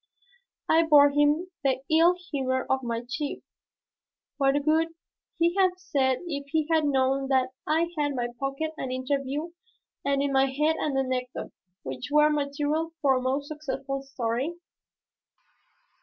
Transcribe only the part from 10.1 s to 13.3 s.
in my head an anecdote which were material for a